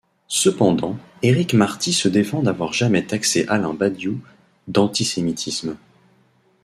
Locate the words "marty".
1.53-1.93